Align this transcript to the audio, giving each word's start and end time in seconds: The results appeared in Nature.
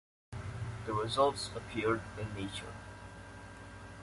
The 0.87 0.93
results 0.95 1.51
appeared 1.55 2.01
in 2.19 2.33
Nature. 2.33 2.73